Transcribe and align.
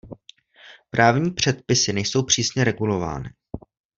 Právní 0.89 1.31
předpisy 1.31 1.93
nejsou 1.93 2.23
přísně 2.23 2.63
regulovány. 2.63 3.29